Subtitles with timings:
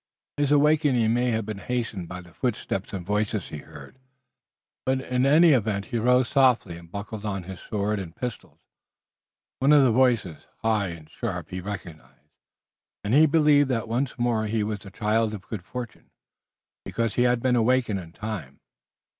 [0.37, 3.99] His awakening may have been hastened by the footsteps and voices he heard,
[4.83, 8.57] but in any event he rose softly and buckled on his sword and pistols.
[9.59, 12.31] One of the voices, high and sharp, he recognized,
[13.03, 16.09] and he believed that once more he was the child of good fortune,
[16.83, 18.59] because he had been awakened in time.